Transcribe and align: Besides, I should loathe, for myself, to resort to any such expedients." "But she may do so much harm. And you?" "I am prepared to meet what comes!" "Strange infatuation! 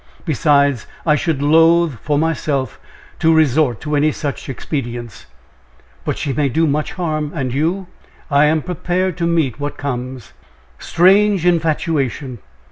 Besides, 0.25 0.87
I 1.05 1.13
should 1.15 1.43
loathe, 1.43 1.93
for 2.01 2.17
myself, 2.17 2.79
to 3.19 3.31
resort 3.35 3.79
to 3.81 3.95
any 3.95 4.11
such 4.11 4.49
expedients." 4.49 5.27
"But 6.05 6.17
she 6.17 6.33
may 6.33 6.49
do 6.49 6.63
so 6.65 6.71
much 6.71 6.93
harm. 6.93 7.31
And 7.35 7.53
you?" 7.53 7.85
"I 8.31 8.45
am 8.45 8.63
prepared 8.63 9.15
to 9.19 9.27
meet 9.27 9.59
what 9.59 9.77
comes!" 9.77 10.33
"Strange 10.79 11.45
infatuation! 11.45 12.39